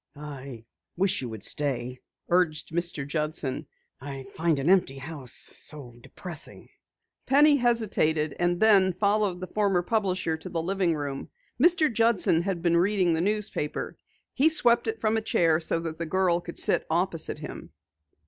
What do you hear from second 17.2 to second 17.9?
him.